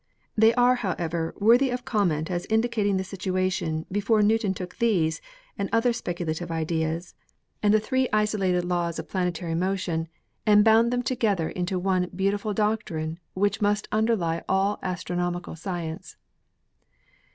[0.35, 5.21] They are, however, worthy of comment as indicating the situation before Newton took these
[5.59, 7.13] and other speciulative ideas
[7.61, 9.69] and the three isolated laws of THE LAW OF GRAVITATION 51 planetary
[10.03, 10.07] motion
[10.47, 16.15] and bound them together into one beauti ful doctrine which must underlie all astronomical science.